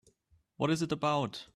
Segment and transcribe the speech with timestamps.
[0.57, 1.45] What is it about?